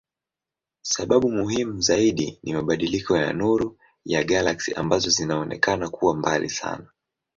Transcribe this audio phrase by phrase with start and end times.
[0.81, 6.87] Sababu muhimu zaidi ni mabadiliko ya nuru ya galaksi ambazo zinaonekana kuwa mbali sana.